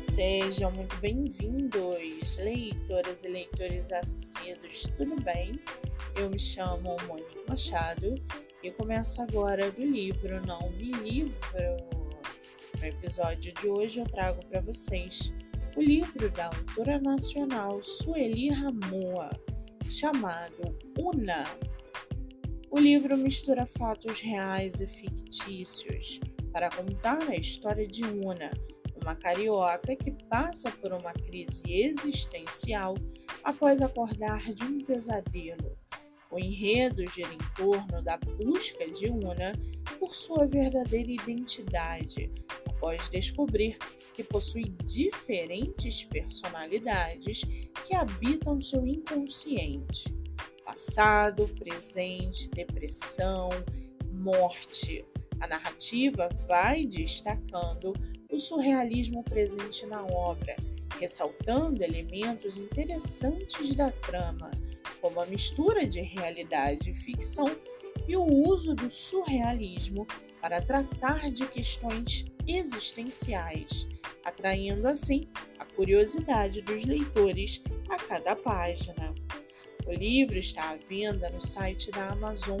[0.00, 5.52] Sejam muito bem-vindos, leitoras e leitores assíduos, tudo bem?
[6.16, 8.14] Eu me chamo Monique Machado
[8.62, 11.76] e começo agora do livro Não Me Livro.
[12.80, 15.34] No episódio de hoje eu trago para vocês
[15.76, 19.28] o livro da autora nacional Sueli Ramoa,
[19.90, 21.44] chamado Una.
[22.70, 26.20] O livro mistura fatos reais e fictícios
[26.50, 28.50] para contar a história de Una
[29.02, 32.94] uma carioca que passa por uma crise existencial
[33.42, 35.76] após acordar de um pesadelo.
[36.30, 39.52] O enredo gira em torno da busca de Una
[39.98, 42.32] por sua verdadeira identidade,
[42.68, 43.76] após descobrir
[44.14, 47.42] que possui diferentes personalidades
[47.84, 50.14] que habitam seu inconsciente.
[50.64, 53.48] Passado, presente, depressão,
[54.12, 55.04] morte.
[55.40, 57.92] A narrativa vai destacando
[58.30, 60.54] o surrealismo presente na obra,
[60.98, 64.50] ressaltando elementos interessantes da trama,
[65.00, 67.50] como a mistura de realidade e ficção
[68.06, 70.06] e o uso do surrealismo
[70.40, 73.86] para tratar de questões existenciais,
[74.24, 79.14] atraindo assim a curiosidade dos leitores a cada página.
[79.86, 82.60] O livro está à venda no site da Amazon